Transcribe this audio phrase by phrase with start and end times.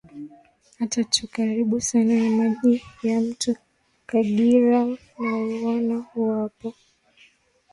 [0.81, 3.53] a tu karibu sana na maji ya mto
[4.09, 4.79] kagira
[5.19, 6.73] nauona huo hapo